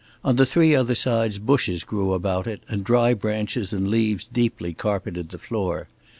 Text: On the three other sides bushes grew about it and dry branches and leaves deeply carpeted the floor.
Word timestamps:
On 0.23 0.35
the 0.35 0.47
three 0.47 0.73
other 0.73 0.95
sides 0.95 1.37
bushes 1.37 1.83
grew 1.83 2.13
about 2.13 2.47
it 2.47 2.63
and 2.67 2.83
dry 2.83 3.13
branches 3.13 3.71
and 3.71 3.87
leaves 3.87 4.25
deeply 4.25 4.73
carpeted 4.73 5.29
the 5.29 5.37
floor. 5.37 5.87